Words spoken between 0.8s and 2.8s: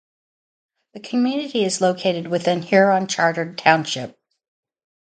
The community is located within